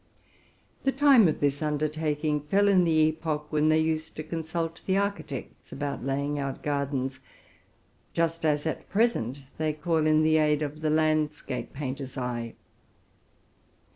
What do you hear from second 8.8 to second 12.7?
present they call in the aid of the landscape painter's eye.